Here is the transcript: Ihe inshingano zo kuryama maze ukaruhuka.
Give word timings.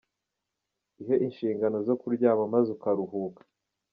Ihe 1.01 1.15
inshingano 1.25 1.77
zo 1.87 1.93
kuryama 2.01 2.43
maze 2.53 2.67
ukaruhuka. 2.75 3.41